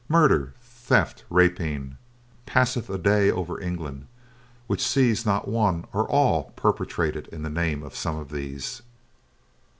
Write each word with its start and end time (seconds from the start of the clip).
Murder, 0.09 0.55
theft, 0.63 1.25
rapine! 1.29 1.95
Passeth 2.47 2.89
a 2.89 2.97
day 2.97 3.29
over 3.29 3.61
England 3.61 4.07
which 4.65 4.81
sees 4.83 5.27
not 5.27 5.47
one 5.47 5.85
or 5.93 6.09
all 6.09 6.53
perpetrated 6.55 7.27
in 7.27 7.43
the 7.43 7.51
name 7.51 7.83
of 7.83 7.95
some 7.95 8.15
of 8.17 8.31
these? 8.31 8.81